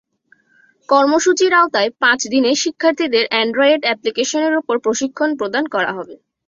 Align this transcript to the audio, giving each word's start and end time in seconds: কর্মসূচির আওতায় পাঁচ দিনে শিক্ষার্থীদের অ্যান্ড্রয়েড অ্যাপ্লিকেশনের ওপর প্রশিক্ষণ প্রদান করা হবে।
কর্মসূচির 0.89 1.53
আওতায় 1.53 1.89
পাঁচ 2.01 2.19
দিনে 2.33 2.51
শিক্ষার্থীদের 2.63 3.25
অ্যান্ড্রয়েড 3.29 3.81
অ্যাপ্লিকেশনের 3.85 4.53
ওপর 4.61 4.75
প্রশিক্ষণ 4.85 5.29
প্রদান 5.39 5.63
করা 5.73 5.91
হবে। 5.97 6.15